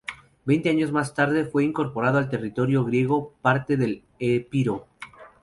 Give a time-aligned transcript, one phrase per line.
[0.45, 4.87] Veinte años más tarde, fue incorporado al territorio griego parte del Epiro.